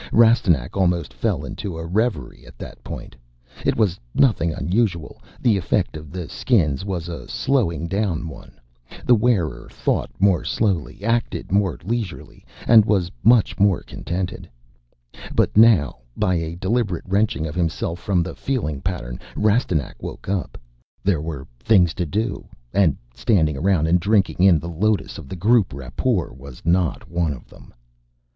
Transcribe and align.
Rastignac 0.11 0.75
almost 0.75 1.13
fell 1.13 1.45
into 1.45 1.77
a 1.77 1.85
reverie 1.85 2.43
at 2.47 2.57
that 2.57 2.83
point. 2.83 3.15
It 3.63 3.75
was 3.77 3.99
nothing 4.15 4.51
unusual. 4.51 5.21
The 5.39 5.57
effect 5.57 5.95
of 5.95 6.09
the 6.11 6.27
Skins 6.27 6.83
was 6.83 7.07
a 7.07 7.27
slowing 7.27 7.85
down 7.87 8.27
one. 8.27 8.59
The 9.05 9.13
wearer 9.13 9.67
thought 9.69 10.09
more 10.19 10.43
slowly, 10.43 11.03
acted 11.03 11.51
more 11.51 11.77
leisurely, 11.83 12.43
and 12.67 12.83
was 12.83 13.11
much 13.23 13.59
more 13.59 13.83
contented. 13.83 14.49
But 15.35 15.55
now, 15.55 15.99
by 16.17 16.33
a 16.33 16.55
deliberate 16.55 17.05
wrenching 17.07 17.45
of 17.45 17.53
himself 17.53 17.99
from 17.99 18.23
the 18.23 18.33
feeling 18.33 18.81
pattern, 18.81 19.19
Rastignac 19.35 20.01
woke 20.01 20.27
up. 20.27 20.57
There 21.03 21.21
were 21.21 21.45
things 21.59 21.93
to 21.93 22.07
do, 22.07 22.47
and 22.73 22.97
standing 23.13 23.55
around 23.55 23.85
and 23.85 23.99
drinking 23.99 24.41
in 24.43 24.57
the 24.57 24.67
lotus 24.67 25.19
of 25.19 25.29
the 25.29 25.35
group 25.35 25.71
rapport 25.71 26.33
was 26.33 26.63
not 26.65 27.07
one 27.07 27.33
of 27.33 27.49
them. 27.51 27.71